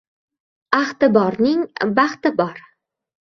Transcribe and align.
Ahdi 0.77 1.09
borning 1.17 1.61
baxti 1.99 2.33
bor. 2.43 2.65